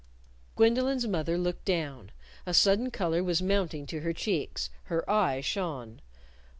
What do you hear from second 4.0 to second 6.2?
cheeks. Her eyes shone.